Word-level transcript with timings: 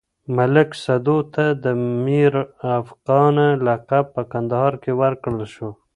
ملک 0.35 0.69
سدو 0.85 1.17
ته 1.33 1.43
د 1.63 1.65
ميرافغانه 2.05 3.47
لقب 3.65 4.05
په 4.15 4.21
کندهار 4.31 4.73
کې 4.83 4.91
ورکړل 5.01 5.43
شو. 5.53 5.69